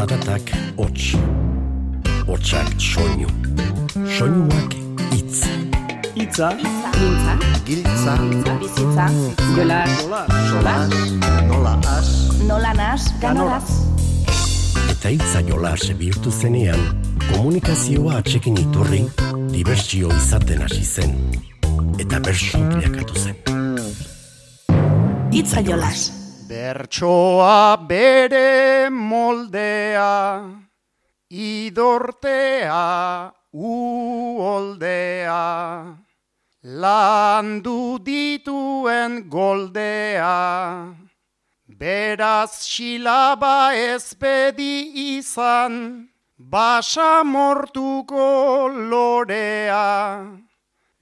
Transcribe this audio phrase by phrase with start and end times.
[0.00, 1.12] zaratak hots.
[2.26, 3.28] Hotsak soinu.
[4.16, 4.72] Soinuak
[5.12, 5.44] hitz.
[6.16, 6.48] Itza,
[6.96, 7.34] Gintza,
[7.66, 8.14] Giltza,
[8.60, 9.06] bizitza,
[9.56, 9.90] jolas,
[10.50, 10.88] jolas,
[11.48, 12.08] nola as,
[12.48, 13.68] nola nas, ganoraz.
[14.90, 16.80] Eta hitza jolas bihurtu zenean,
[17.30, 19.02] komunikazioa atxekin iturri,
[19.52, 21.12] dibertsio izaten hasi zen.
[22.00, 23.36] Eta bersu bilakatu zen.
[25.32, 26.19] Itza jolas.
[26.70, 30.46] Bertsoa bere moldea,
[31.26, 35.42] idortea uoldea,
[36.62, 40.94] landu dituen goldea,
[41.66, 46.06] beraz silaba ezpedi izan,
[46.38, 50.22] basa mortuko lorea,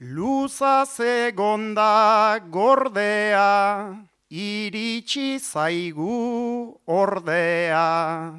[0.01, 8.35] luza zegonda gordea, iritsi zaigu ordea,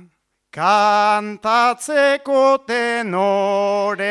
[0.54, 4.05] kantatzeko tenorea.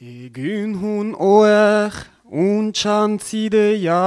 [0.00, 1.92] Egun hun oer
[2.26, 4.02] untxantzidea,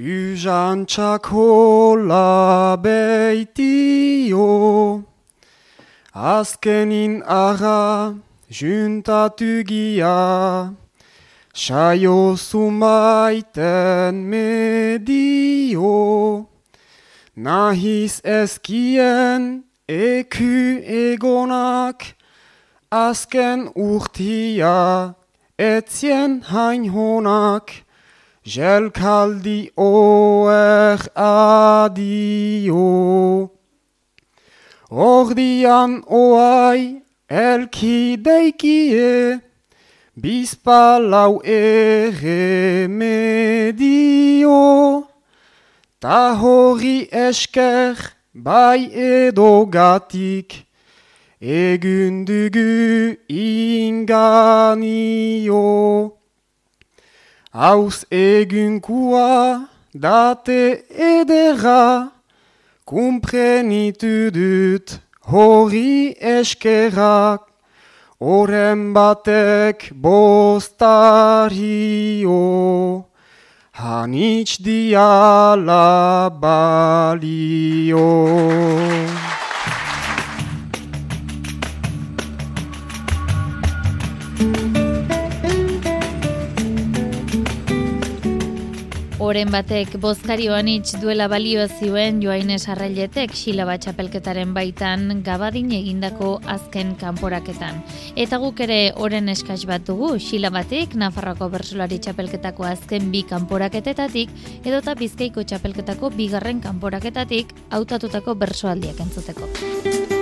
[0.00, 4.48] Ujan txakola beitio,
[6.20, 8.14] Azkenin ara
[8.50, 10.74] juntatu gia,
[11.54, 15.88] Saio zumaiten medio,
[17.34, 22.04] Nahiz ezkien eku egonak,
[22.92, 25.14] Azken urtia
[25.58, 27.72] etzien hain honak,
[28.44, 32.90] Jelkaldi oer adio.
[34.90, 39.40] Ordian oai elki deikie,
[40.18, 44.58] Bizpalau ere medio.
[46.00, 47.94] Ta hori esker
[48.34, 50.66] bai edo gatik,
[51.40, 54.90] Egun dugu inganio.
[57.54, 62.12] Hauz egunkua date edera,
[62.90, 64.98] Kumprenitu dut
[65.30, 67.46] hori eskerak,
[68.18, 71.54] Oren batek bostario,
[73.78, 78.10] Hanitz diala balio.
[89.30, 96.96] Oren batek bozkarioan itx duela balio zioen Joaines Arrailetek silaba txapelketaren baitan gabadin egindako azken
[96.98, 97.78] kanporaketan.
[98.18, 104.98] Eta guk ere oren eskaz bat dugu, silabatik Nafarroako bersolari txapelketako azken bi kanporaketetatik edota
[104.98, 110.18] bizkaiko txapelketako bigarren kanporaketatik hautatutako bersoaldiak entzuteko.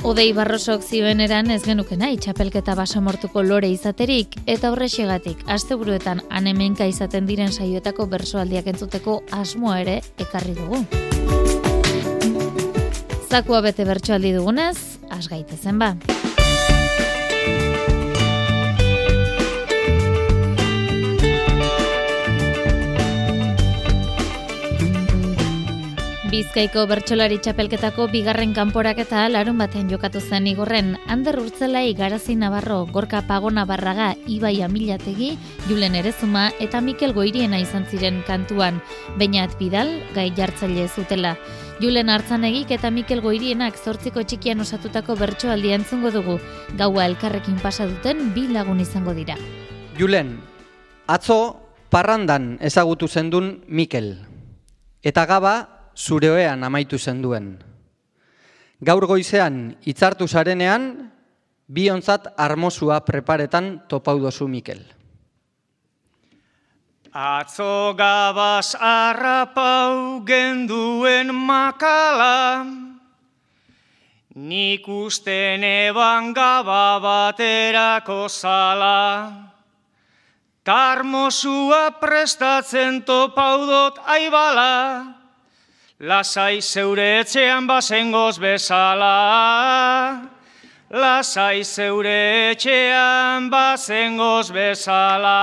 [0.00, 6.86] Odei barrosok zioen eran ez genuke nahi txapelketa basamortuko lore izaterik eta horrexegatik asteburuetan anemenka
[6.88, 10.80] izaten diren saioetako bersoaldiak entzuteko asmoa ere ekarri dugu.
[13.28, 14.78] Zakua bete bertsoaldi dugunez,
[15.12, 15.92] has gaitezen ba.
[26.30, 33.24] Bizkaiko bertsolari txapelketako bigarren kanporaketa larun baten jokatu zen igorren, Ander Urtzelai Garazi Navarro, Gorka
[33.26, 35.32] Pago Navarraga, Ibai Amilategi,
[35.66, 38.78] Julen Erezuma eta Mikel Goiriena izan ziren kantuan,
[39.18, 41.34] Beñat Bidal, gai jartzaile zutela.
[41.82, 46.38] Julen Artzanegik eta Mikel Goirienak zortziko txikian osatutako bertsoaldia entzungo dugu,
[46.78, 49.34] gaua elkarrekin pasa duten bi lagun izango dira.
[49.98, 50.36] Julen,
[51.10, 51.58] atzo
[51.90, 54.14] parrandan ezagutu zendun Mikel.
[55.02, 57.58] Eta gaba zureoean amaitu zenduen.
[58.80, 61.12] Gaur goizean hitzartu zarenean,
[61.68, 64.80] biontzat armosua preparetan topau dozu Mikel.
[67.12, 72.64] Atzo gabaz arrapau genduen makala,
[74.34, 79.50] nik usten eban gaba baterako zala.
[80.62, 85.19] Tarmosua prestatzen topaudot aibala,
[86.00, 90.28] lasai zeure etxean bazengoz bezala.
[90.90, 95.40] Lasai zeure etxean bazengoz bezala.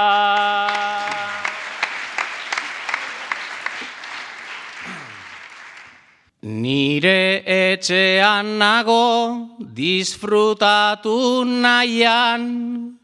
[6.42, 12.98] Nire etxean nago disfrutatu nahian,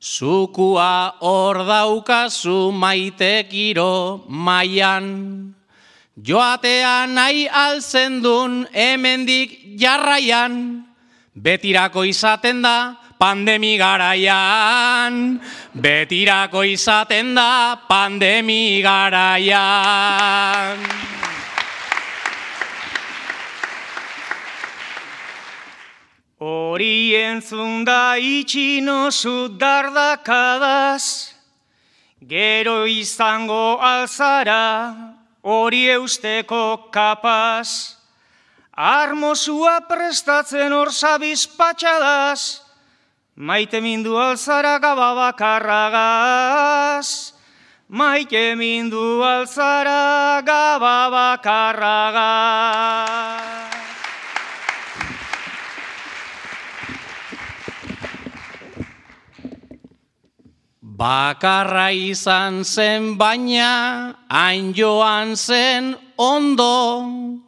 [0.00, 5.57] Zukua hor daukazu maitekiro maian.
[6.18, 10.82] Joatean nahi altzen dun hemendik jarraian.
[11.34, 15.38] Betirako izaten da pandemi garaian.
[15.74, 20.78] Betirako izaten da pandemi garaian.
[26.38, 29.10] Hori entzun da itxino
[29.58, 31.34] dardakadaz,
[32.22, 37.96] gero izango alzara, hori eusteko kapaz.
[38.78, 42.60] Armosua prestatzen hor zabiz patxadaz,
[43.34, 47.32] maite mindu alzara gaba bakarragaz.
[47.88, 53.67] Maite mindu alzara gaba bakarragaz.
[60.98, 67.38] Bakarra izan zen baina, hain joan zen ondo,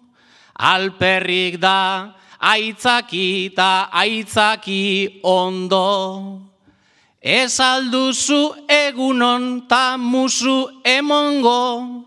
[0.54, 6.46] alperrik da, aitzaki eta aitzaki ondo.
[7.20, 12.06] Ez alduzu egunon ta musu emongo,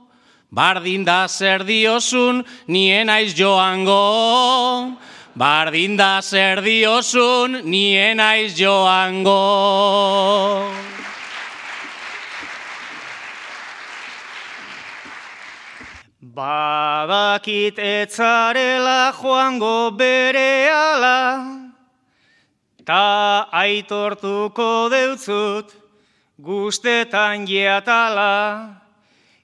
[0.49, 4.95] bardin da zer diozun nien aiz joango.
[5.35, 9.41] Bardin da zer diozun nien aiz joango.
[16.33, 21.45] Badakit etzarela joango bere ala,
[22.83, 25.69] ta aitortuko deutzut
[26.41, 28.81] guztetan jeatala,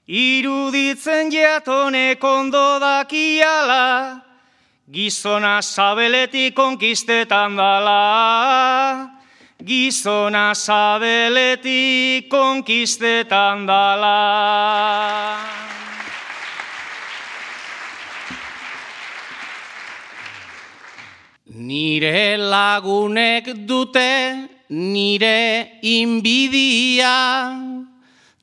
[0.08, 3.86] iruditzen jeatonek ondo dakiala,
[4.90, 9.10] gizona zabeletik konkistetan dala,
[9.62, 15.59] gizona zabeletik konkistetan dala.
[21.70, 27.14] Nire lagunek dute nire inbidia,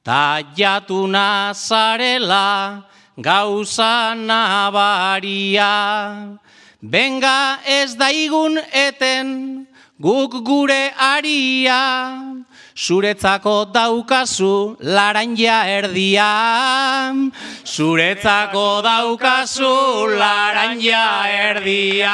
[0.01, 2.85] ta jatuna zarela
[3.19, 5.73] gauza nabaria.
[6.81, 9.67] Benga ez daigun eten
[9.99, 11.83] guk gure aria,
[12.77, 16.27] Zuretzako daukazu laranja erdia,
[17.65, 19.71] zuretzako daukazu
[20.13, 21.07] laranja
[21.47, 22.13] erdia.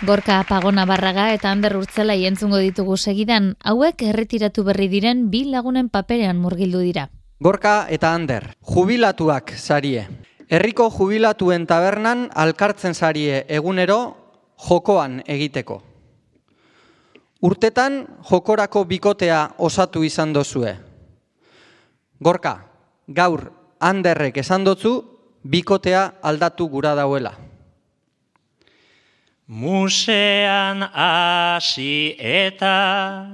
[0.00, 5.92] Gorka Pagona Barraga eta Ander Urtzela entzungo ditugu segidan, hauek erretiratu berri diren bi lagunen
[5.92, 7.10] paperean murgildu dira.
[7.38, 10.08] Gorka eta Ander, jubilatuak sarie.
[10.48, 14.02] Herriko jubilatuen tabernan alkartzen sarie egunero
[14.56, 15.82] jokoan egiteko.
[17.42, 20.76] Urtetan jokorako bikotea osatu izan dozue.
[22.22, 22.52] Gorka,
[23.08, 23.48] gaur
[23.82, 24.92] handerrek esan dotzu,
[25.42, 27.32] bikotea aldatu gura dauela.
[29.48, 33.26] Musean hasi eta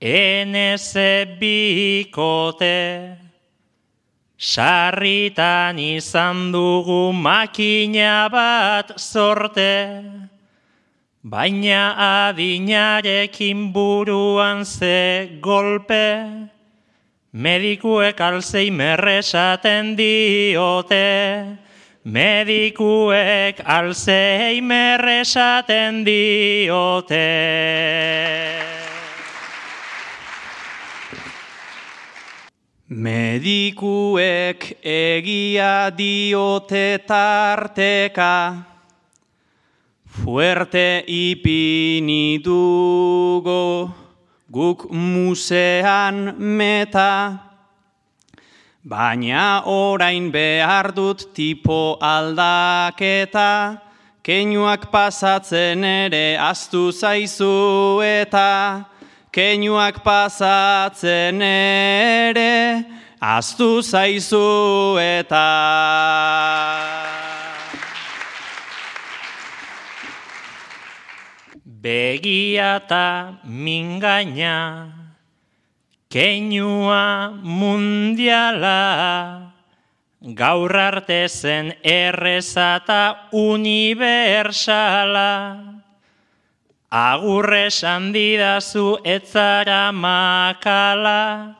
[0.00, 2.76] eneze bikote
[4.38, 10.04] sarritan izan dugu makina bat sorte.
[11.24, 11.98] Baina
[12.30, 16.30] adinarekin buruan ze golpe,
[17.32, 21.58] medikuek alzei merresaten diote,
[22.04, 27.26] medikuek alzei merresaten diote.
[32.88, 38.77] Medikuek egia diote tarteka,
[40.24, 43.94] Fuerte ipini dugo
[44.50, 47.38] guk musean meta,
[48.82, 53.80] baina orain behar dut tipo aldaketa,
[54.24, 58.86] keinuak pasatzen ere astu zaizu eta,
[59.30, 62.84] keinuak pasatzen ere
[63.20, 66.97] astu zaizu eta.
[71.88, 74.92] Begiata mingaina,
[76.12, 78.84] keinua mundiala,
[80.20, 85.32] gaur arte zen errezata universala.
[86.92, 91.56] Agurre sandidazu etzara makala,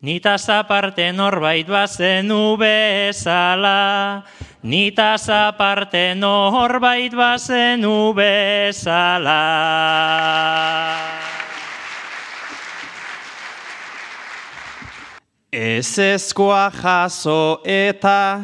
[0.00, 4.24] Nitaz aparte norbait bazenu bezala,
[4.64, 9.44] nitaz aparte norbait bazenu bezala.
[15.52, 18.40] Ez ezkoa jaso eta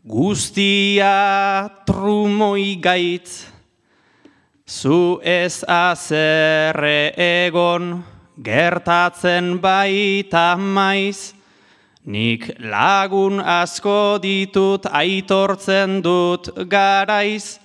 [0.00, 3.52] guztia trumoi gaitz,
[4.64, 11.34] zu ez azerre egon, gertatzen baita maiz,
[12.04, 17.58] nik lagun asko ditut aitortzen dut garaiz,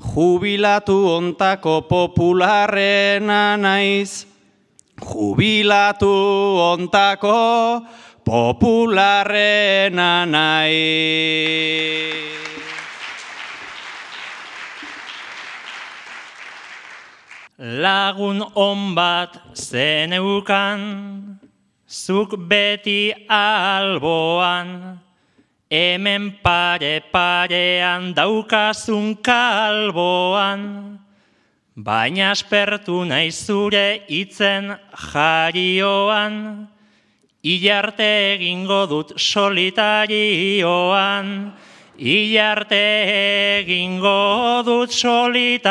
[0.00, 4.26] jubilatu ontako popularrena naiz,
[5.00, 6.14] jubilatu
[6.72, 7.82] ontako
[8.24, 12.43] popularrena naiz.
[17.64, 20.80] Lagun on bat zeneukan,
[21.88, 25.00] zuk beti alboan,
[25.72, 31.00] hemen pare parean daukazun kalboan,
[31.72, 36.68] baina aspertu nahi zure itzen jarioan,
[37.40, 41.56] ilarte egingo dut solitarioan,
[41.96, 45.62] Ilarte egingo dut solitarioa.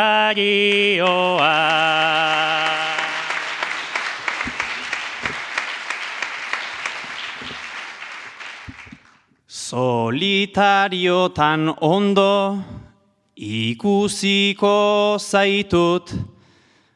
[9.73, 12.63] Solitariotan ondo
[13.35, 16.13] ikusiko zaitut,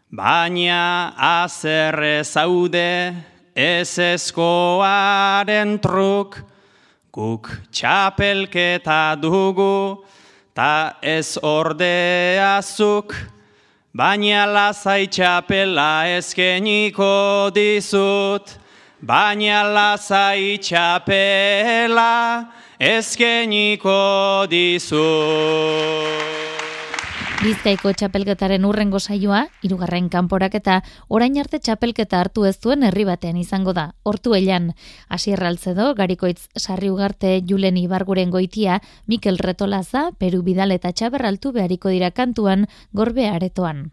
[0.08, 3.16] baina azerre zaude
[3.54, 6.40] ez eskoaren truk,
[7.18, 10.06] Guk txapelketa dugu,
[10.54, 13.16] ta ez ordeazuk,
[13.90, 18.54] baina lazai txapela ezkeniko dizut,
[19.02, 22.14] baina lazai txapela
[22.78, 25.98] ezkeniko dizut.
[27.38, 30.80] Bizkaiko txapelketaren urrengo saioa, irugarren kanporaketa,
[31.14, 33.92] orain arte txapelketa hartu ez duen herri batean izango da.
[34.02, 34.72] Hortu elan,
[35.14, 42.10] asierraltzedo, garikoitz sarri ugarte julen ibarguren goitia, Mikel Retolaza, Peru Bidal eta Txaberraltu behariko dira
[42.10, 43.92] kantuan, gorbe aretoan.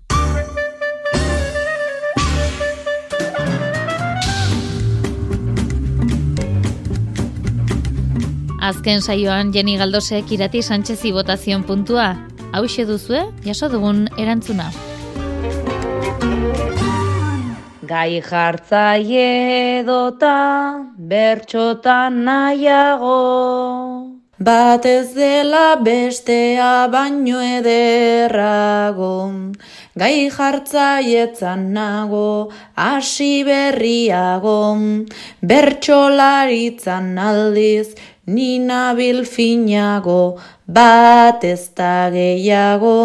[8.64, 12.14] Azken saioan Jenny Galdosek irati Sánchezi botazion puntua,
[12.54, 14.70] hau duzue, jaso dugun erantzuna.
[17.84, 20.36] Gai jartzaie dota
[20.96, 23.18] bertxotan nahiago.
[24.38, 29.30] Bat ez dela bestea baino ederrago.
[29.98, 34.58] Gai jartzaietzan nago, hasi berriago.
[35.42, 37.94] Bertxolaritzan aldiz,
[38.26, 42.96] nina bilfinago, bat ez da gehiago,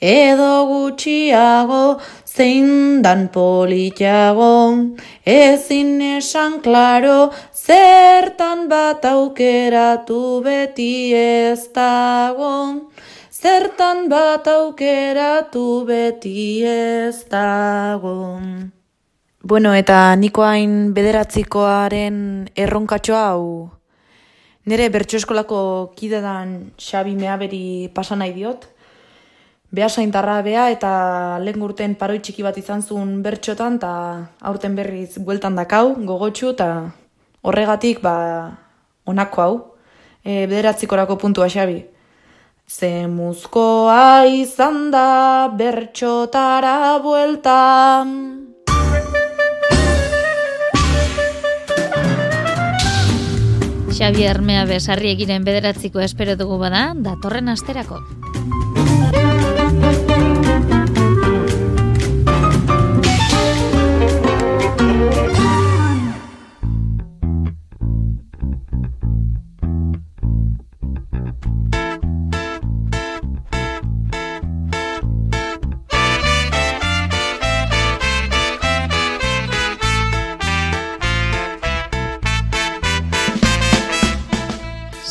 [0.00, 12.88] edo gutxiago, zein dan politiago, ezin esan klaro, zertan bat aukeratu beti ez dago,
[13.32, 18.40] zertan bat aukeratu beti ez dago.
[19.42, 23.77] Bueno, eta niko hain bederatzikoaren erronkatxo hau
[24.68, 25.58] Nire bertso eskolako
[25.96, 28.66] kidedan Xabi Meaberi pasa nahi diot.
[29.72, 30.90] Bea saintarra bea eta
[31.40, 33.92] lehen gurten paroi txiki bat izan zuen bertxotan eta
[34.50, 36.68] aurten berriz bueltan dakau, gogotxu eta
[37.40, 38.16] horregatik ba
[39.08, 39.54] onako hau.
[40.20, 41.80] E, bederatzikorako puntua Xabi.
[42.68, 48.37] Ze muzkoa izan da bertxotara bueltan.
[53.98, 57.98] Xavier Mea besarri egiren bederatziko espero dugu bada, datorren asterako.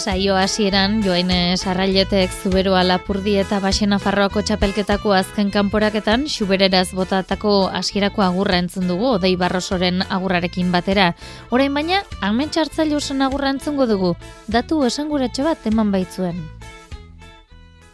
[0.08, 8.24] Saio hasieran joaine sarrailetek zuberoa lapurdi eta basena farroako txapelketako azken kanporaketan xubereraz botatako hasierako
[8.24, 11.10] agurra entzun dugu odei barrosoren agurrarekin batera.
[11.52, 14.14] Orain baina, amen txartzaile agurra entzungo dugu,
[14.48, 16.40] datu esanguratxo bat eman baitzuen.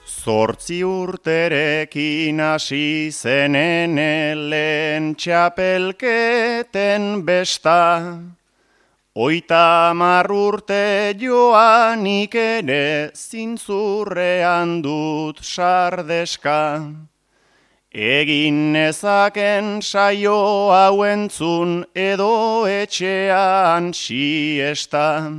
[0.05, 7.81] Zortzi urterekin hasi zenen elen txapelketen besta,
[9.15, 16.81] Oita marrurte joanik ere zintzurrean dut sardeska.
[17.93, 25.29] Egin nezaken saio hauentzun edo etxean siesta.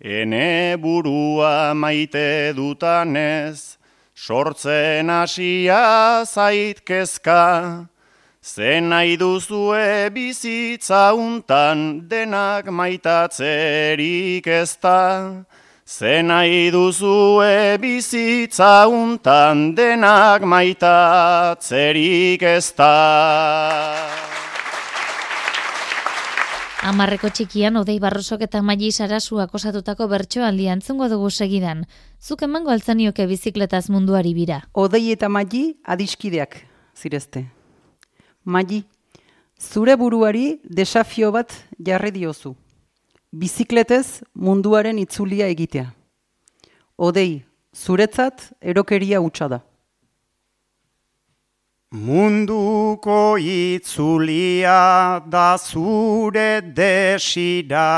[0.00, 3.76] Ene burua maite dutanez,
[4.14, 7.90] sortzen hasia zaitkezka.
[8.46, 15.42] Zen nahi duzue bizitza untan denak maitatzerik ez da.
[15.82, 22.92] Zen nahi duzue bizitza untan denak maitatzerik ez da.
[26.86, 31.82] Amarreko txikian Odei Barrosok eta Maili Sarasuak osatutako bertsoaldi antzungo dugu segidan.
[32.22, 34.62] Zuk emango altzanioke bizikletaz munduari bira.
[34.70, 36.60] Odei eta Maili adiskideak
[36.94, 37.48] zirezte.
[38.46, 38.84] Maili,
[39.58, 42.54] zure buruari desafio bat jarri diozu.
[43.32, 45.88] Bizikletez munduaren itzulia egitea.
[46.96, 47.42] Odei,
[47.74, 49.58] zuretzat erokeria hutsa da.
[51.90, 57.90] Munduko itzulia da zure desira,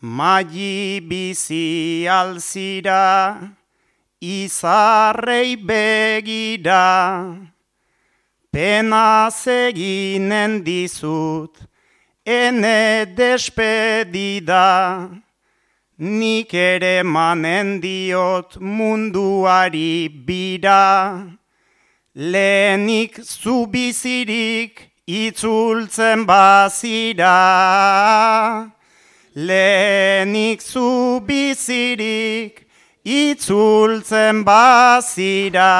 [0.00, 3.42] Magi bizi alzira,
[4.20, 7.50] izarrei begira,
[8.58, 11.54] Pena zeginen dizut,
[12.26, 14.66] ene despedida,
[15.98, 21.38] nik ere manen diot munduari bira.
[22.16, 27.38] Lehenik zubizirik itzultzen bazira.
[29.36, 32.66] Lehenik zubizirik
[33.04, 35.74] itzultzen bazira.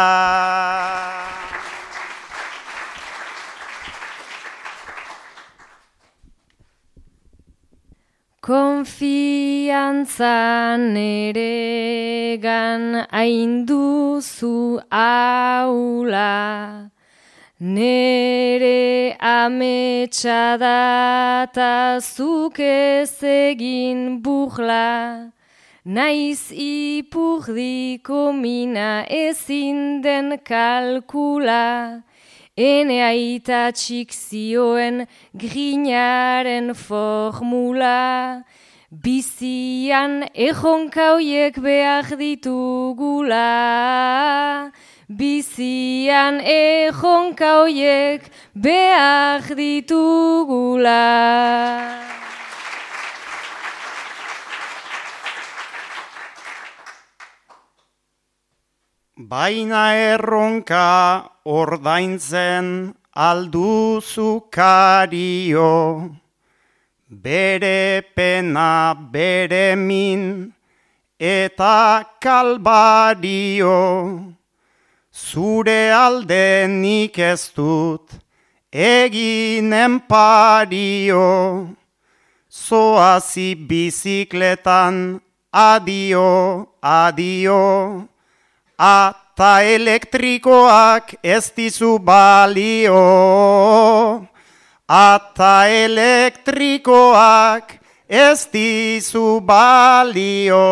[8.49, 9.77] Konfiantzan
[10.97, 16.89] ere gan ainduzu aula,
[17.61, 25.29] nere ametsa data zuk ez egin buhla,
[25.85, 32.01] naiz ipurdiko mina ezin den kalkula,
[32.59, 38.43] Ene aita txik zioen grinaren formula,
[38.91, 43.47] bizian ejonkauiek behar ditugula.
[45.07, 48.27] Bizian ejonkauiek
[48.67, 50.99] behar ditugula.
[59.19, 66.15] Baina erronka ordaintzen alduzu kario,
[67.11, 70.55] bere pena bere min
[71.19, 74.37] eta kalbario,
[75.11, 78.15] zure alde nik ez dut
[78.71, 81.75] eginen pario,
[82.49, 85.19] zoazi bizikletan
[85.51, 87.59] adio, adio,
[88.79, 93.03] Ata elektrikoak ez dizu balio.
[94.87, 97.75] Ata elektrikoak
[98.07, 100.63] ez dizu balio.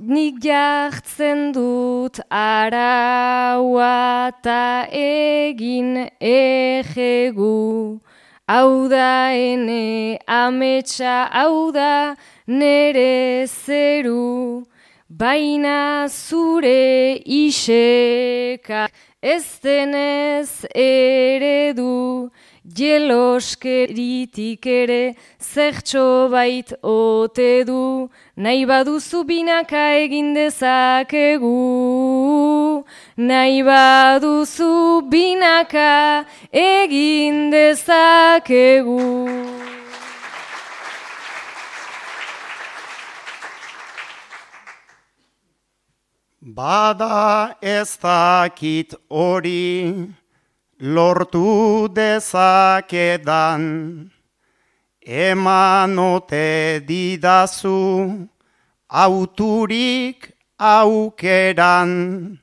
[0.00, 8.00] Nik jartzen dut araua eta egin egegu.
[8.48, 14.64] Hau da ene ametsa, hau da nere zeru,
[15.10, 18.88] baina zure iseka
[19.20, 22.30] ez denez eredu,
[22.74, 31.54] jeloskeritik ere zertxo bait ote du, nahi baduzu binaka egin dezakegu.
[33.16, 39.02] Nahi baduzu binaka egin dezakegu.
[46.40, 50.08] Bada ez dakit hori,
[50.80, 53.62] lortu dezakedan,
[55.02, 58.28] emanote didazu,
[58.88, 62.38] auturik aukeran,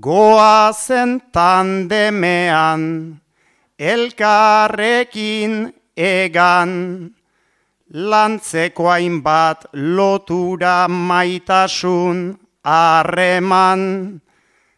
[0.00, 3.20] goazen tandemean,
[3.78, 7.14] elkarrekin egan,
[7.92, 14.20] lantzeko hainbat lotura maitasun harreman,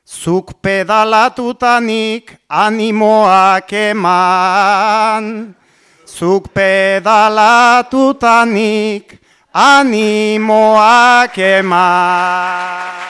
[0.06, 5.54] Zuk pedalatutanik animoak eman.
[6.06, 9.18] Zuk pedalatutanik
[9.50, 13.06] animoak eman.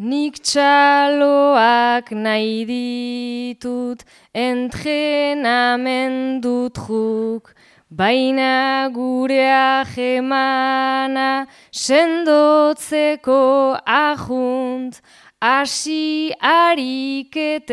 [0.00, 4.00] Nik txaloak nahi ditut
[4.32, 7.52] entrenamendu truk,
[7.90, 13.42] baina gure ahemana sendotzeko
[13.84, 15.00] ahunt,
[15.42, 17.70] hasi ariketetan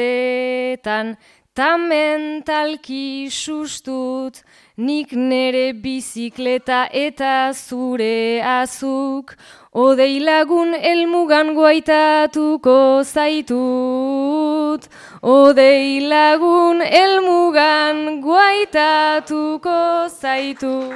[1.54, 4.42] ta mentalki sustut,
[4.78, 9.36] nik nere bizikleta eta zure azuk,
[9.78, 14.88] Odei lagun elmugan guaitatuko zaitut,
[15.22, 19.76] Odei lagun elmugan guaitatuko
[20.10, 20.96] zaitut.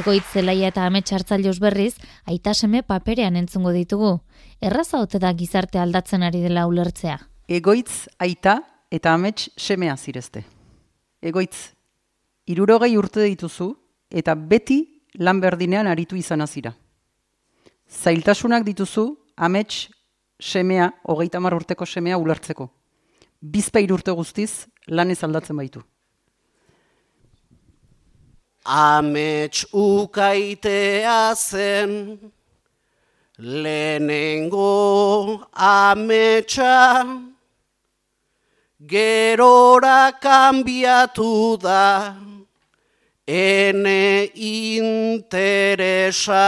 [0.00, 4.14] Egoitzelaia eta ametsartzaileus berriz, aita seme paperean entzungo ditugu.
[4.62, 7.18] Erraza ote da gizarte aldatzen ari dela ulertzea.
[7.44, 10.46] Egoitz aita eta amets semea zirezte.
[11.20, 11.76] Egoitz,
[12.48, 13.74] irurogei urte dituzu
[14.08, 14.80] eta beti
[15.18, 16.72] lan berdinean aritu izan azira.
[17.88, 19.88] Zailtasunak dituzu, amets
[20.40, 22.68] semea, hogeita mar urteko semea ulertzeko.
[23.40, 25.82] Bizpeir urte guztiz, lan ez aldatzen baitu.
[28.64, 32.18] Amets ukaitea zen,
[33.38, 34.68] lehenengo
[35.52, 37.04] ametsa,
[38.78, 42.14] gerora kanbiatu da,
[43.26, 46.42] ene interesa.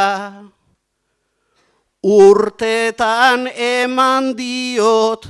[2.05, 5.25] Urtetan eman diot,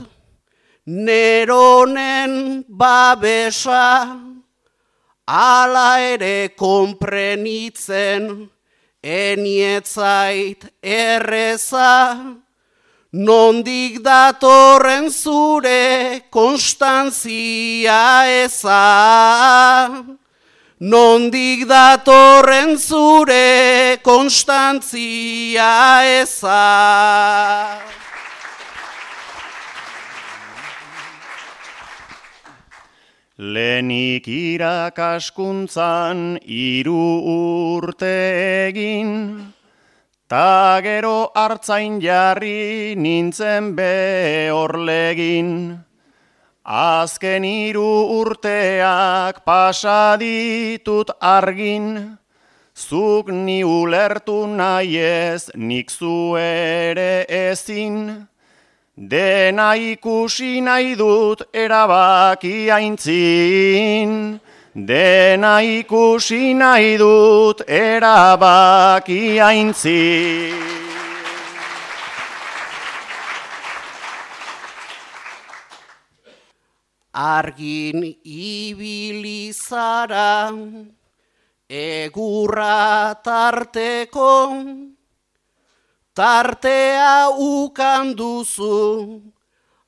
[0.86, 4.18] neronen babesa,
[5.26, 8.50] ala ere konprenitzen,
[9.04, 12.34] enietzait erreza,
[13.12, 18.02] nondik datorren zure konstantzia
[18.42, 18.82] eza.
[20.84, 25.68] Nondik datorren zure konstantzia
[26.04, 27.80] eza.
[33.38, 38.12] Lenik irakaskuntzan iru urte
[38.68, 39.40] egin,
[40.28, 45.50] ta gero hartzain jarri nintzen behorlegin.
[46.64, 52.16] Azken iru urteak pasaditut argin,
[52.74, 58.26] zuk ni ulertu nahi ez, nik zu ere ezin.
[58.96, 64.40] Dena ikusi nahi dut erabaki aintzin.
[64.74, 70.83] Dena ikusi nahi dut erabaki aintzin.
[77.14, 79.70] Argin ibilizara,
[81.70, 84.58] egurra tarteko,
[86.12, 89.22] tartea ukan duzu,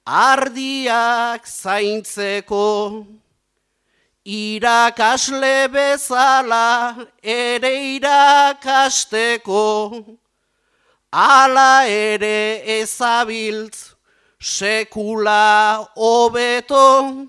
[0.07, 3.07] ardiak zaintzeko.
[4.27, 9.67] Irakasle bezala ere irakasteko,
[11.11, 13.96] ala ere ezabiltz
[14.41, 17.27] sekula hobeto,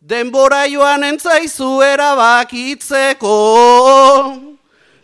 [0.00, 3.36] denbora joan entzaizu erabakitzeko.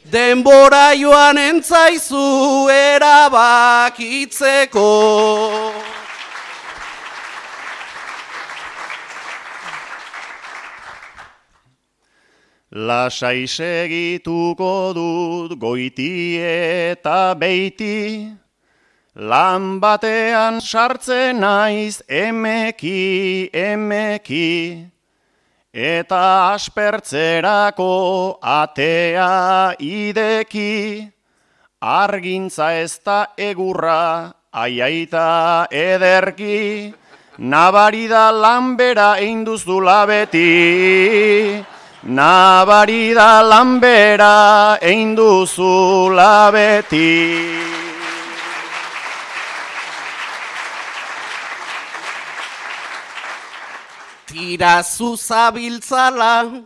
[0.05, 3.93] Denbora joan entzaizu erabakitzeko.
[12.75, 18.35] Lasai segituko dut goiti eta beiti,
[19.15, 24.91] lan batean sartzen naiz emeki, emeki,
[25.73, 31.13] eta aspertzerako atea ideki,
[31.81, 36.93] argintza ez da egurra, aiaita ederki,
[37.39, 41.63] nabarida lanbera einduzula beti,
[42.03, 47.84] nabarida lanbera einduzula beti.
[54.35, 56.65] Tira zuzabiltzala,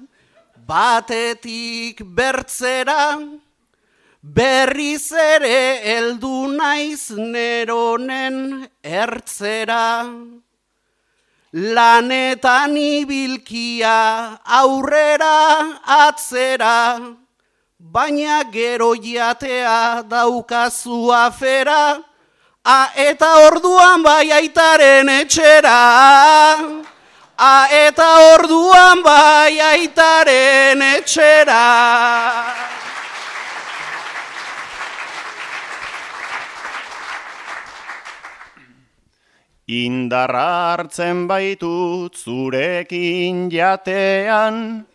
[0.66, 3.20] batetik bertzera,
[4.22, 10.08] berriz ere heldu naiz neronen ertzera.
[11.52, 15.36] lanetan ibilkia aurrera
[15.84, 17.16] atzera,
[17.78, 22.00] baina gero jatea daukazu afera,
[22.64, 25.80] a eta orduan bai aitaren etxera,
[27.38, 31.66] a eta orduan bai aitaren etxera.
[39.68, 44.86] Indarra hartzen baitut zurekin jatean,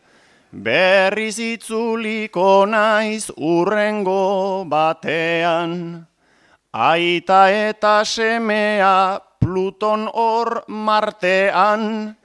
[0.51, 6.07] berriz itzuliko naiz urrengo batean.
[6.73, 12.17] Aita eta semea Pluton hor martean,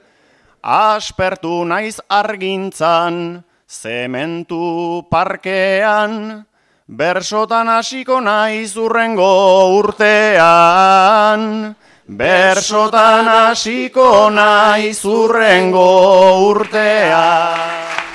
[0.69, 6.45] aspertu naiz argintzan, zementu parkean,
[6.85, 9.33] bersotan hasiko naiz urrengo
[9.81, 11.73] urtean.
[12.09, 15.89] Bersotan hasiko naiz urrengo
[16.53, 18.08] urtean.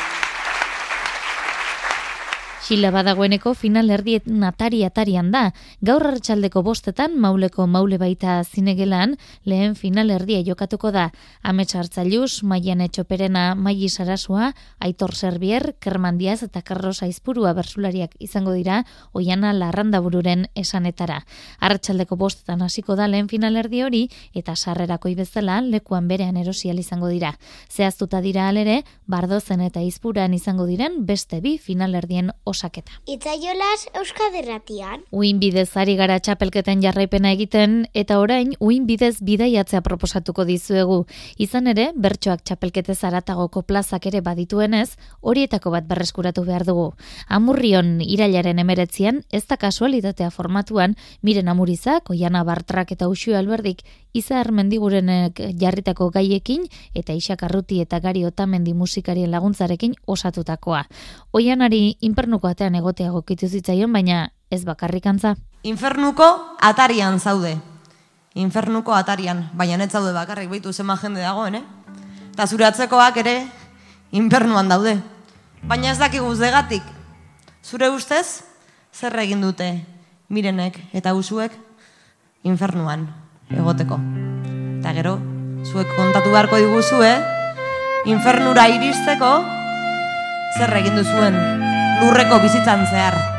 [2.64, 5.50] Xila badagoeneko final erdiet natari atarian da.
[5.84, 11.10] Gaur hartxaldeko bostetan mauleko maule baita zinegelan lehen final erdia jokatuko da.
[11.44, 18.86] Amets hartzailuz, maian etxoperena, maili sarasua, aitor serbier, kermandiaz eta karros aizpurua bersulariak izango dira
[19.12, 21.26] oiana larranda bururen esanetara.
[21.60, 27.12] Hartxaldeko bostetan hasiko da lehen final erdi hori eta sarrerako bezala lekuan berean erosial izango
[27.12, 27.36] dira.
[27.68, 32.32] Zehaztuta dira alere, bardozen eta izpuran izango diren beste bi final erdien
[32.64, 32.92] osaketa.
[33.06, 35.04] Itzaiolas Euskaderratian.
[35.12, 41.06] Uin bidez ari gara txapelketen jarraipena egiten eta orain uin bidez bidaiatzea proposatuko dizuegu.
[41.38, 46.94] Izan ere, bertsoak txapelkete zaratagoko plazak ere badituenez, horietako bat berreskuratu behar dugu.
[47.28, 54.52] Amurrion irailaren emeretzian, ez da kasualitatea formatuan, miren amurizak, oiana bartrak eta usio alberdik, izar
[54.54, 60.84] mendigurenek jarritako gaiekin eta isak arruti eta gari otamendi musikarien laguntzarekin osatutakoa.
[61.34, 61.98] Oianari
[62.44, 65.36] inpernuko atean egotea gokitu zitzaion, baina ez bakarrikantza.
[65.64, 67.58] Infernuko atarian zaude.
[68.36, 71.64] Infernuko atarian, baina ez zaude bakarrik baitu zema jende dagoen, eh?
[72.34, 73.48] Eta zure atzekoak ere
[74.12, 75.00] infernuan daude.
[75.64, 76.84] Baina ez dakigu zegatik.
[77.64, 78.44] Zure ustez,
[78.92, 79.86] zer egin dute
[80.28, 81.52] mirenek eta usuek
[82.44, 83.08] infernuan
[83.50, 84.00] egoteko.
[84.82, 85.18] Eta gero,
[85.64, 87.16] zuek kontatu beharko diguzue,
[88.06, 89.36] infernura iristeko,
[90.58, 91.63] zer egin duzuen
[92.04, 93.33] lurreko bizitzan zehar.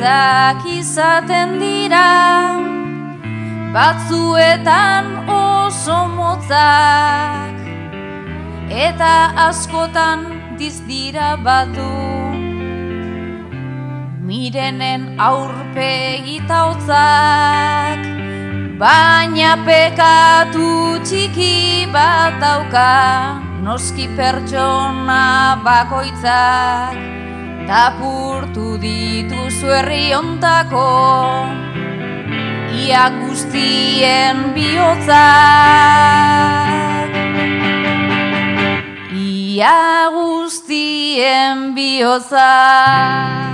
[0.00, 2.56] Bizitzak izaten dira
[3.74, 7.54] Batzuetan oso motzak
[8.70, 11.90] Eta askotan dizdira batu.
[14.24, 18.00] Mirenen aurpegita hotzak
[18.80, 22.90] Baina pekatu txiki bat dauka
[23.60, 27.29] Noski pertsona bakoitzak
[27.68, 30.86] Tapurtu dituzu herri ontako.
[32.80, 35.20] Ia guztien bihotzak.
[39.12, 43.49] Ia guztien bihotzak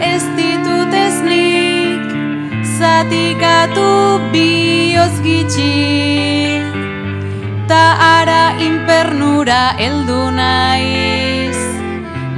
[0.00, 2.04] ez ditut ez nik
[2.78, 6.62] Zatikatu bioz gitxi.
[7.68, 11.58] Ta ara inpernura heldu naiz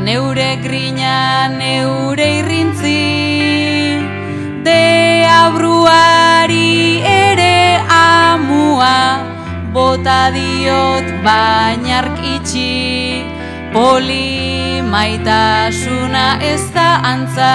[0.05, 3.05] Neure grina, neure irrintzi.
[4.65, 6.73] Deabruari
[7.05, 8.97] ere amua
[9.75, 12.90] Bota diot bainark itxi
[13.73, 17.55] Poli maitasuna ez da antza.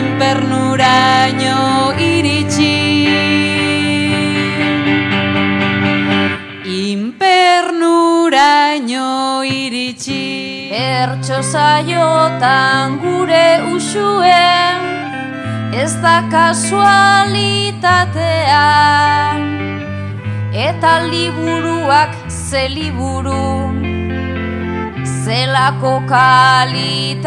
[0.00, 1.58] Impernuraino
[1.98, 2.76] iritsi.
[6.92, 9.08] Impernuraino
[9.42, 10.70] iritsi.
[10.70, 14.78] Bertso saiotan gure usuen
[15.74, 18.66] ez da kasualitatea
[20.68, 23.89] eta liburuak ze liburu
[25.30, 27.22] zelako kalitatean.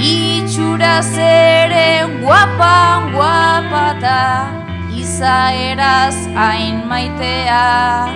[0.00, 4.22] Itxura zere guapan guapata
[4.96, 8.08] izaeraz hain maitea.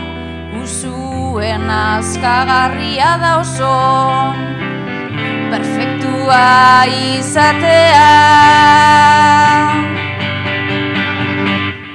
[0.62, 3.76] Usuen azkagarria da oso
[5.52, 6.48] perfektua
[6.88, 8.09] izatea.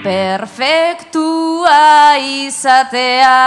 [0.06, 1.82] Perfektua
[2.22, 3.38] izatea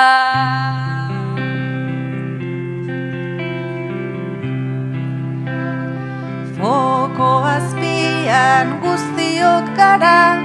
[7.13, 10.41] Foko azpian guztiok gara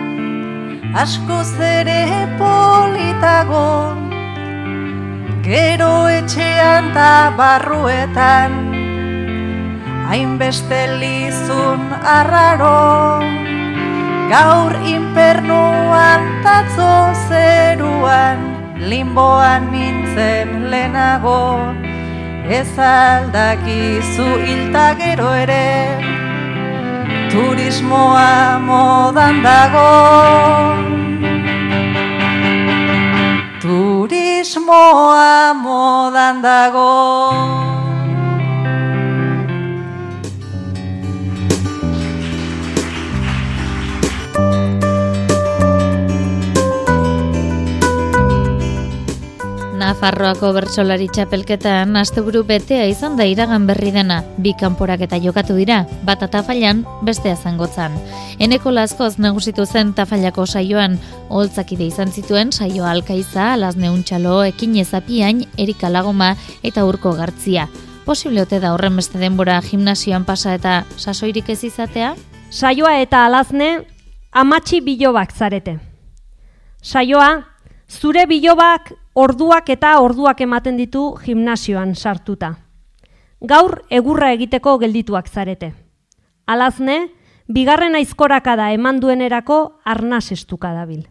[1.01, 3.95] asko zere politago.
[5.47, 8.51] Gero etxean ta barruetan
[10.09, 13.23] Hainbeste lizun arraro.
[14.33, 16.91] Gaur inpernuan tatzo
[17.29, 18.43] zeruan
[18.91, 21.71] Limboan nintzen lehenago.
[22.59, 25.63] Ez aldakizu hilta gero ere
[27.31, 29.91] Turismoa modan dago.
[33.61, 37.76] Turismoa modan dago
[49.97, 54.19] Nafarroako bertsolari txapelketan asteburu betea izan da iragan berri dena.
[54.37, 57.95] Bi kanporak eta jokatu dira, bat atafailan, bestea zangotzan.
[58.37, 60.99] Eneko laskoz nagusitu zen tafallako saioan,
[61.33, 67.65] holtzakide izan zituen saio alkaiza, alazne untxalo, ekin ezapiain, erika lagoma eta urko gartzia.
[68.05, 72.13] Posible ote da horren beste denbora gimnasioan pasa eta sasoirik ez izatea?
[72.51, 73.79] Saioa eta alazne
[74.29, 75.79] amatxi bilobak zarete.
[76.85, 77.47] Saioa,
[77.89, 82.53] zure bilobak orduak eta orduak ematen ditu gimnasioan sartuta.
[83.41, 85.73] Gaur egurra egiteko geldituak zarete.
[86.45, 87.09] Alazne,
[87.49, 91.07] bigarren aizkorakada eman duenerako arnaz estuka dabil.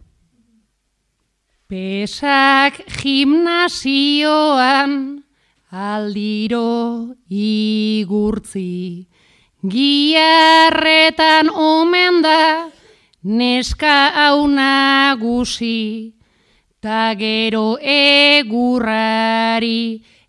[1.67, 4.93] Pesak gimnasioan
[5.67, 9.07] aldiro igurtzi,
[9.67, 12.71] giarretan omen da
[13.23, 16.16] neska hau nagusi,
[16.81, 18.57] ta gero egurrari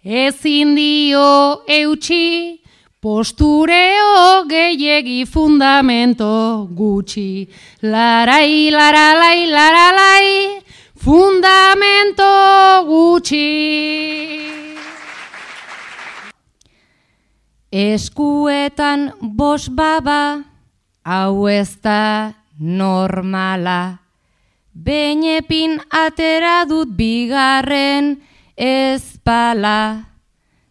[0.09, 2.61] ezin dio eutxi,
[3.01, 7.49] postureo gehiegi fundamento gutxi.
[7.83, 10.63] Larai, laralai, laralai,
[10.97, 12.25] fundamento
[12.89, 13.49] gutxi.
[17.71, 20.45] Eskuetan bos baba,
[21.05, 24.08] hau ez da normala.
[24.85, 28.21] Beinepin atera dut bigarren
[28.55, 30.07] ezpala.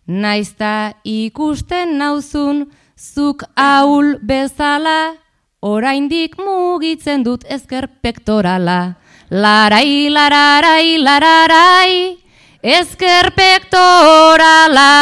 [0.07, 2.61] Naizta ikusten nauzun
[2.95, 5.17] zuk aul bezala,
[5.59, 8.95] oraindik mugitzen dut ezker pektorala.
[9.29, 12.17] Larai, lararai, lararai,
[12.63, 14.93] ezker pektorala.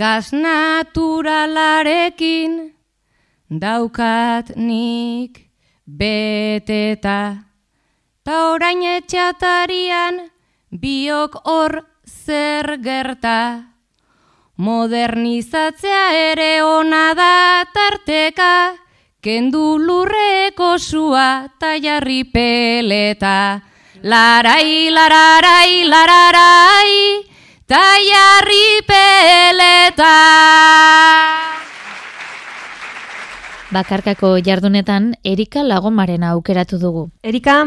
[0.00, 2.52] Gaz naturalarekin
[3.50, 5.32] daukat nik
[5.84, 7.20] beteta.
[8.24, 10.30] Ta orain etxatarian
[10.70, 13.66] biok hor zer gerta.
[14.60, 16.02] Modernizatzea
[16.32, 18.76] ere ona da tarteka,
[19.22, 23.62] kendu lurreko sua ta jarri peleta.
[24.02, 27.24] Larai, lararai, lararai,
[27.66, 30.14] ta jarri peleta.
[33.70, 37.10] Bakarkako jardunetan Erika Lagomaren aukeratu dugu.
[37.22, 37.60] Erika,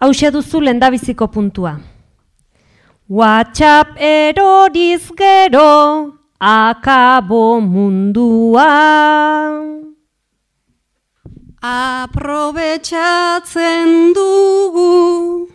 [0.00, 1.93] hause duzu lendabiziko puntua.
[3.08, 8.64] WhatsApp eroriz gero, akabo mundua.
[11.60, 15.48] Aprobetxatzen dugu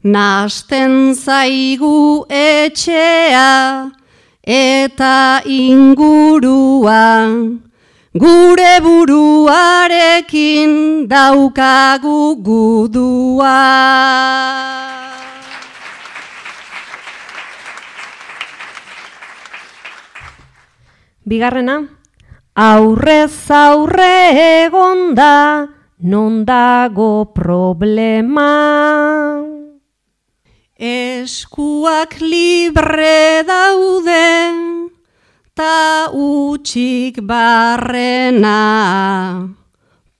[0.02, 3.92] Nasten zaigu etxea
[4.42, 7.69] eta ingurua.
[8.11, 10.70] Gure buruarekin
[11.06, 13.62] daukagu gudua.
[21.22, 21.86] Bigarrena,
[22.58, 25.70] aurrez aurre egonda,
[26.02, 28.50] non dago problema.
[30.74, 34.50] Eskuak libre daude,
[35.61, 38.61] ta utxik barrena.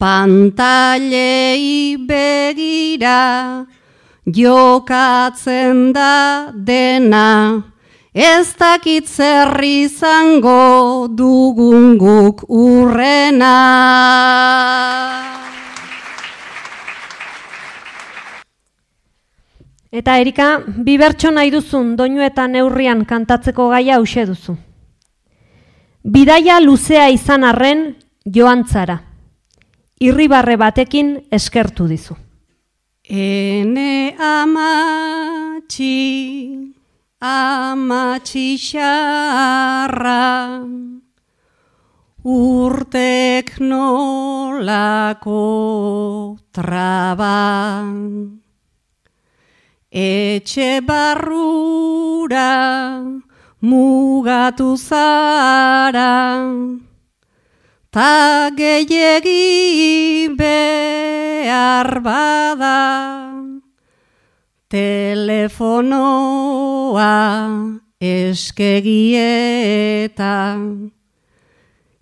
[0.01, 3.64] Pantailei begira,
[4.26, 7.62] jokatzen da dena.
[8.12, 13.57] Ez dakit zer izango dugun guk urrena.
[19.91, 24.70] Eta Erika, bi bertso nahi duzun doinu eta neurrian kantatzeko gaia hause duzu.
[26.03, 27.80] Bidaia luzea izan arren
[28.24, 28.96] joan zara.
[30.01, 32.16] Irribarre batekin eskertu dizu.
[33.05, 35.92] Ene amatxi,
[37.20, 40.64] amatxi xarra,
[42.24, 45.36] urtek nolako
[46.51, 48.40] traban.
[49.92, 52.48] Etxe barrura
[53.62, 56.48] mugatu zara,
[57.92, 62.80] ta gehiegi behar bada,
[64.70, 65.50] telefonoa
[68.00, 69.36] eskegieta,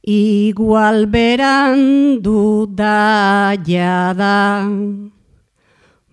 [0.07, 5.18] igual berandu da jada.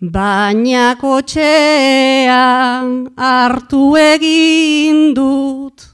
[0.01, 5.87] Baina kotxean hartu egin dut,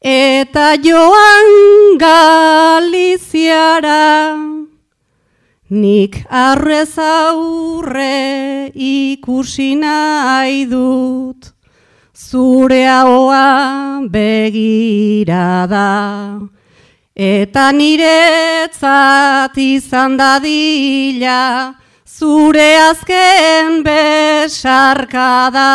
[0.00, 3.18] eta joan galiziara,
[5.70, 11.50] nik arrez aurre ikusi nahi dut,
[12.14, 15.90] zure haua begirada.
[17.16, 21.74] Eta niretzat izan dadila,
[22.18, 25.72] zure azken besarka da.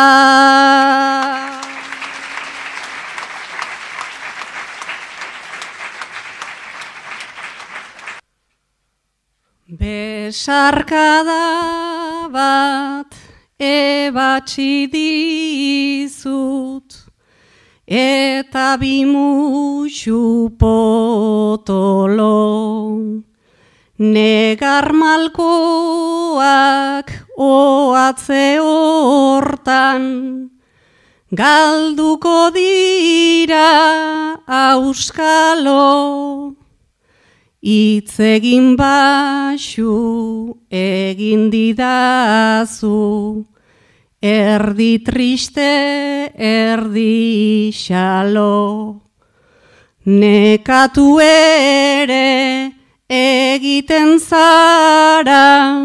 [9.80, 11.46] Besarkada
[12.34, 13.14] bat
[13.58, 16.90] ebatzi dizut
[17.86, 22.34] eta bimuxu potolo.
[24.02, 25.38] Negar malkoak
[27.38, 30.50] oatze hortan,
[31.30, 33.70] galduko dira
[34.50, 35.86] auskalo,
[37.62, 39.94] itzegin basu
[40.66, 43.46] egin didazu,
[44.18, 45.70] erdi triste,
[46.34, 48.98] erdi xalo.
[50.10, 52.82] Nekatu ere,
[53.62, 55.78] egiten zara,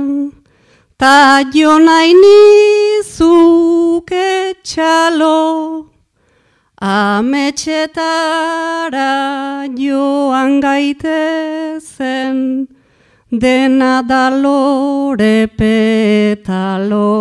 [0.97, 5.85] ta jo nahi nizuk etxalo,
[6.81, 8.15] Ametxetara
[9.77, 12.35] joan gaitezen,
[13.31, 17.13] dena da lore petalo.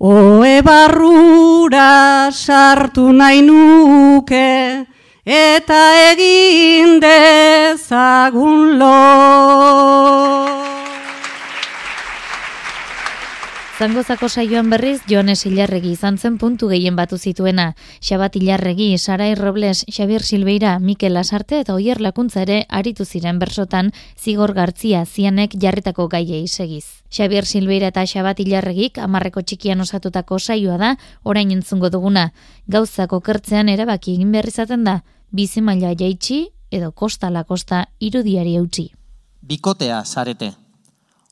[0.00, 4.86] Oe barrura sartu nahi nuke,
[5.26, 8.94] eta egin dezagun lo.
[13.76, 17.74] Zangozako saioan berriz, Joanes Ilarregi izan zen puntu gehien batu zituena.
[18.00, 23.90] Xabat Ilarregi, Sarai Robles, Xabier Silbeira, Mikel Lasarte eta Oier Lakuntza ere aritu ziren bersotan
[24.16, 27.02] zigor gartzia zianek jarritako gaiei segiz.
[27.10, 32.30] Xabier Silbeira eta Xabat Ilarregik amarreko txikian osatutako saioa da, orain entzungo duguna.
[32.68, 34.48] Gauzako kertzean erabaki egin behar
[34.78, 35.02] da,
[35.32, 38.90] bizi maila jaitsi edo kosta la kosta irudiari eutxi.
[39.42, 40.54] Bikotea zarete.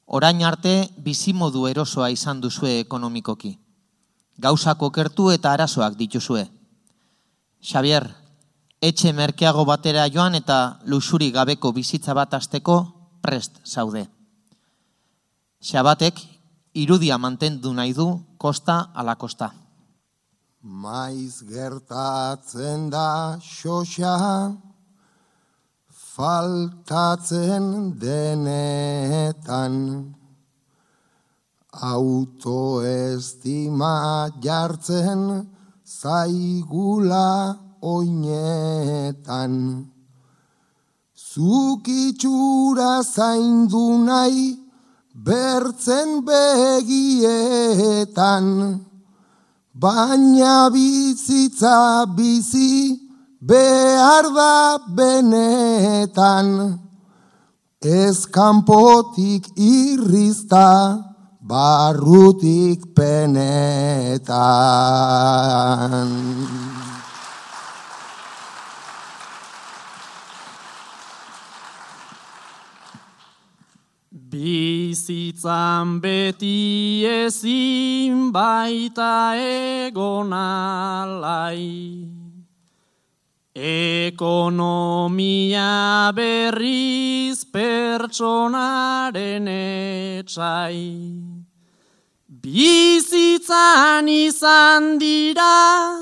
[0.06, 3.58] Orain arte bizimodu erosoa izan duzue ekonomikoki.
[4.38, 6.44] Gauzako kertu eta arazoak dituzue.
[7.64, 8.10] Xavier,
[8.80, 12.76] etxe merkeago batera joan eta lusuri gabeko bizitza bat asteko
[13.22, 14.06] prest zaude.
[15.64, 16.20] Xabatek
[16.74, 19.63] irudia mantendu nahi du kosta ala kosta.
[20.64, 24.56] Maiz gertatzen da xoxa,
[25.92, 27.66] faltatzen
[28.00, 29.74] denetan.
[31.92, 32.40] Autoestima
[34.40, 35.52] jartzen
[35.84, 39.54] zaigula oinetan.
[41.12, 44.56] Zukitxura zaindu nahi
[45.12, 47.24] bertzen begietan
[49.74, 53.00] baina bizitza bizi
[53.40, 56.48] behar da benetan,
[57.82, 60.68] ez kanpotik irrizta,
[61.42, 64.34] barrutik penetan.
[74.34, 81.62] Bizitzan beti ezin baita egon alai.
[83.54, 84.90] Ekonomia
[86.18, 90.82] berriz pertsonaren etxai.
[92.42, 95.94] Bizitzan izan dira,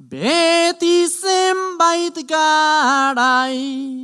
[0.00, 4.03] beti zenbait garai.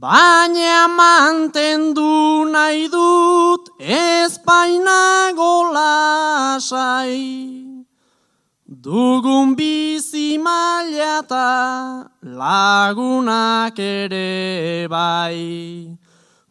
[0.00, 7.26] Baina mantendu nahi dut ezpainago lasai.
[8.84, 15.98] Dugun bizi mailata lagunak ere bai.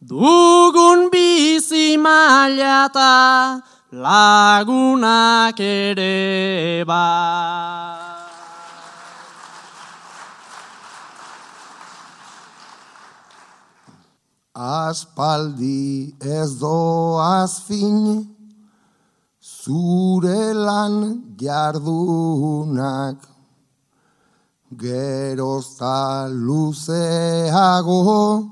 [0.04, 3.62] Dugun bizi mailata
[3.94, 7.87] lagunak ere bai.
[14.58, 18.26] Aspaldi ez doaz fin,
[19.40, 23.22] zure lan jardunak.
[24.74, 28.50] Gerozta luzeago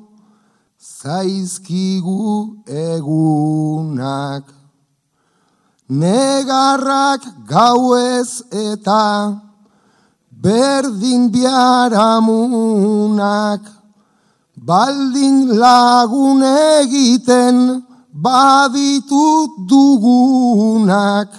[0.77, 4.43] zaizkigu egunak.
[5.89, 9.41] Negarrak gauez eta
[10.29, 13.74] berdin biaramunak
[14.57, 21.29] baldin lagun egiten baditut dugunak,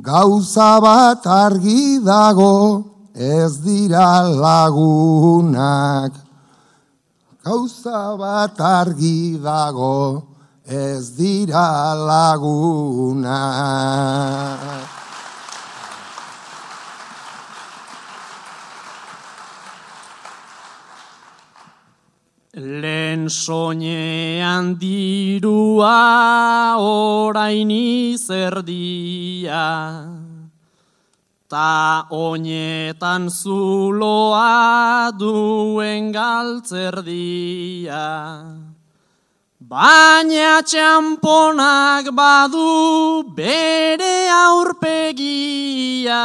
[0.00, 6.12] gauza bat argi dago ez dira lagunak.
[7.44, 10.24] Gauza bat argi dago
[10.64, 13.24] ez dira lagunak.
[22.54, 25.98] Lehen soñean dirua
[26.78, 27.66] orain
[28.14, 29.58] izerdia,
[31.50, 38.06] ta oinetan zuloa duen galtzerdia.
[39.58, 46.22] Baina txamponak badu bere aurpegia,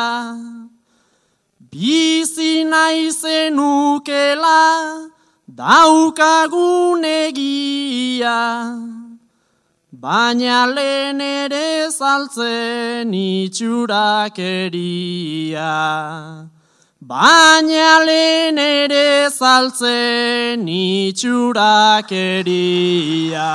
[1.74, 4.62] bizi naizenukela,
[5.60, 8.40] daukagun egia,
[9.92, 15.76] baina lehen ere saltzen itxurakeria.
[17.12, 23.52] Baina lehen ere saltzen itxurakeria.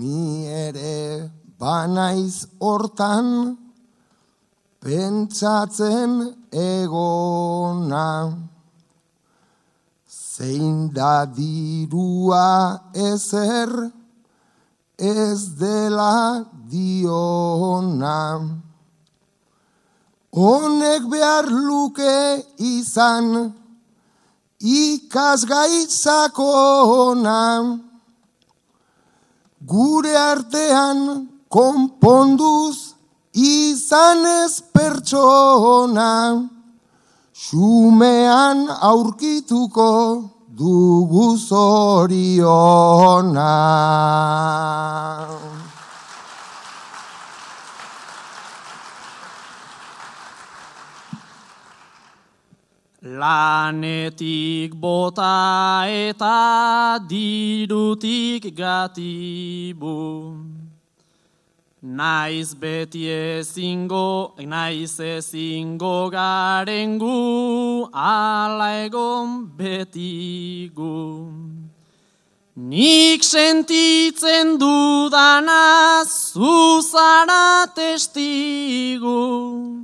[0.00, 0.48] Ni
[1.60, 3.26] banaiz hortan
[4.80, 8.32] pentsatzen egona.
[10.08, 13.92] Zein da dirua ezer
[14.96, 18.40] ez dela diona.
[20.32, 23.52] Honek behar luke izan
[24.60, 27.42] ikasgaitzakona.
[29.60, 32.89] Gure artean konponduz
[33.34, 36.48] izan ez pertsona,
[37.34, 39.90] xumean aurkituko
[40.60, 42.58] dugu zoriona.
[53.00, 59.96] Lanetik bota eta dirutik gatibu.
[61.82, 71.32] Naiz beti ezingo, naiz ezingo garengu, ala egon betigu.
[72.54, 79.80] Nik sentitzen dudana zuzara testigu.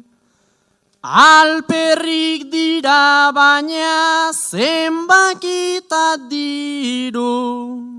[1.00, 7.95] Alperrik dira baina zenbakita diru.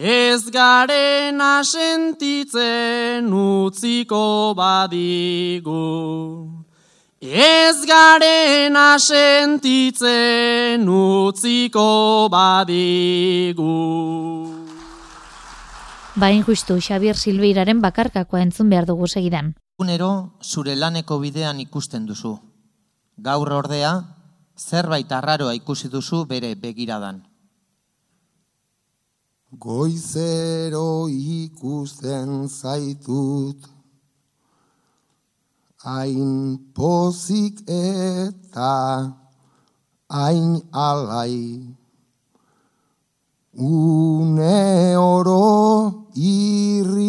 [0.00, 5.76] Ez garen asentitzen utziko badigu.
[7.20, 10.00] Ez garen asentitzen
[10.88, 13.76] utziko badigu.
[16.16, 19.52] Bain justu Xabier Silveiraren bakarkakoa entzun behar dugu segidan.
[19.76, 22.38] Egunero zure laneko bidean ikusten duzu.
[23.18, 24.00] Gaur ordea,
[24.56, 27.29] zerbait arraroa ikusi duzu bere begiradan.
[29.58, 33.58] Goizero ikusten zaitut,
[35.82, 39.10] hain pozik eta
[40.06, 41.66] hain alai.
[43.58, 47.02] Une oro irribarre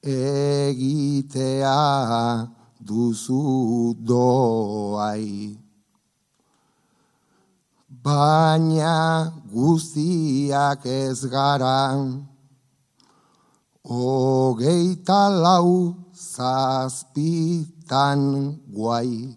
[0.00, 1.76] egitea
[2.80, 5.59] duzu doai.
[8.02, 12.00] Baina guztiak ez gara,
[13.84, 18.20] hogeita lau zazpitan
[18.72, 19.36] guai.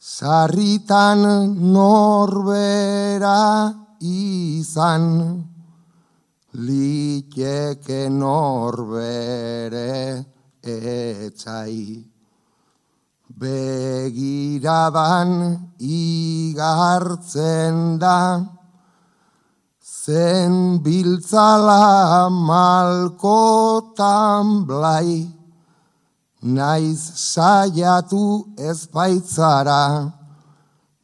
[0.00, 1.22] Sarritan
[1.72, 5.46] norbera izan,
[6.54, 10.26] liteke norbere
[10.62, 12.11] etxai.
[13.42, 15.30] Begiradan
[15.82, 18.46] igartzen da,
[19.82, 23.66] zen biltzala malkotan
[24.68, 25.26] blai,
[26.42, 28.26] naiz saiatu
[28.70, 29.84] ez baitzara,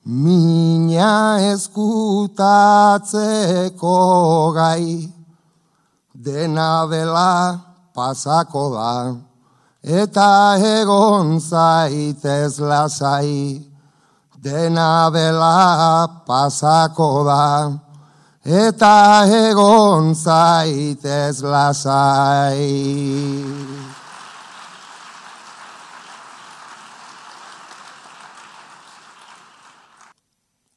[0.07, 1.13] mina
[1.53, 2.53] eskutatzeko
[4.55, 4.87] gai,
[6.15, 7.33] dena dela
[7.95, 8.93] pasako da,
[9.83, 13.63] eta egon zaitez lasai,
[14.37, 17.79] dena dela pasako da,
[18.45, 22.67] eta egon zaitez lasai.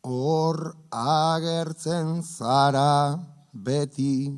[0.04, 3.18] Hor agertzen zara
[3.54, 4.30] beti,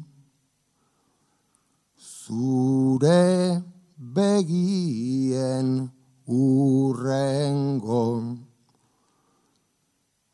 [2.00, 3.73] zure
[4.12, 5.92] begien
[6.28, 8.06] urrengo.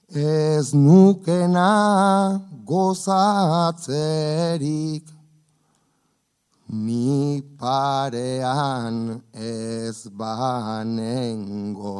[0.09, 3.85] Ez nukena gozatzerik,
[6.69, 11.99] ni parean ez banengo.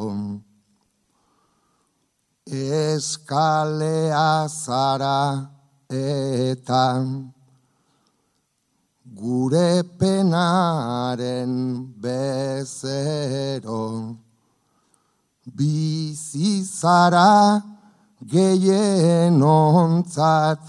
[2.50, 5.50] Eskalea zara
[5.88, 7.06] eta
[9.20, 11.52] gure penaren
[12.00, 14.16] bezero.
[15.44, 17.60] Bizi zara
[18.24, 20.62] gehien ontzat,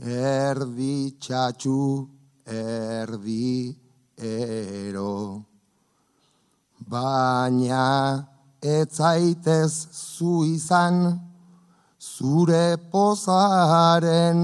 [0.00, 2.08] erdi txatxu,
[2.48, 3.76] erdi
[4.16, 5.44] ero.
[6.88, 8.24] Baina
[8.62, 11.18] etzaitez zu izan,
[12.00, 14.38] zure pozaren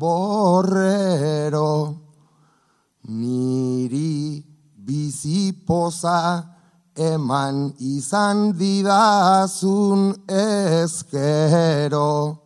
[0.00, 2.08] borrero.
[3.10, 4.44] Niri
[4.86, 6.44] bizi poza
[6.94, 12.40] eman izan didazun ezkero.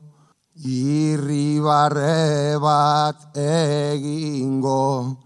[0.65, 5.17] irribarre bat egingo,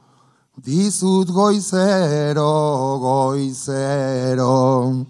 [0.64, 5.06] dizut goizero, goizero.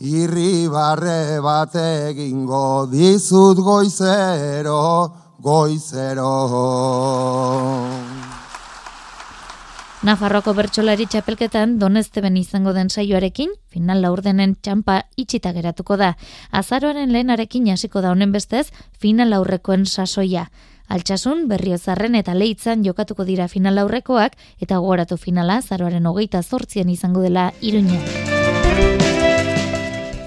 [0.00, 5.12] Irribarre bat egingo, dizut goizero,
[5.42, 6.34] goizero.
[10.06, 16.12] Nafarroko bertsolari txapelketan donezteben izango den saioarekin, final laurdenen txampa itxita geratuko da.
[16.54, 20.46] Azaroaren lehenarekin hasiko da honen bestez, final aurrekoen sasoia.
[20.86, 27.26] Altsasun, berriozarren eta leitzan jokatuko dira final aurrekoak, eta gogoratu finala, azaroaren hogeita zortzien izango
[27.26, 27.98] dela iruña.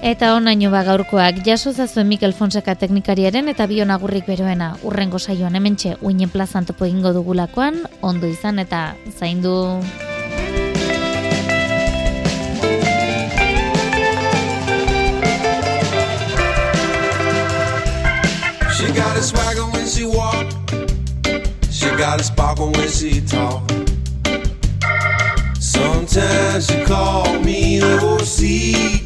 [0.02, 4.72] Eta onaino ba gaurkoak jaso zazuen Mikel Fonseca teknikariaren eta bion agurrik beroena.
[4.82, 9.78] Urrengo saioan hementxe uinen plazan topo ingo dugulakoan, ondo izan eta zaindu.
[18.74, 20.50] She got a swagger when she walk.
[21.70, 23.70] She got a sparkle when she talk.
[25.60, 29.01] Sometimes she call me Osito.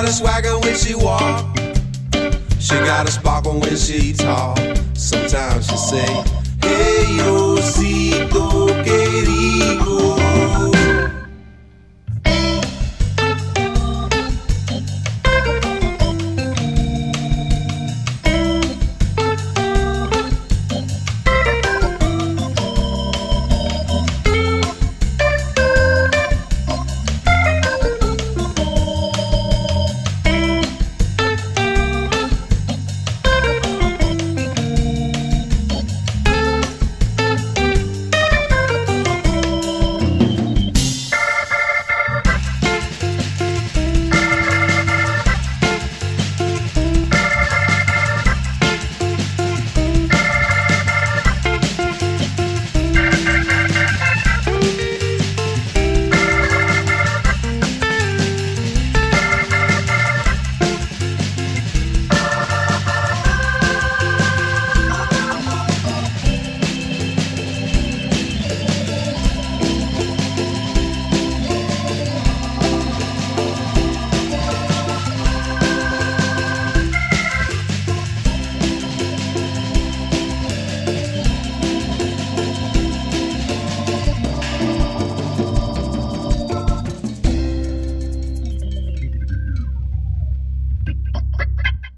[0.00, 1.58] Got a swagger when she walk.
[2.58, 4.56] She got a sparkle when she talk.
[4.94, 6.06] Sometimes she say,
[6.62, 9.19] Hey Osito querido.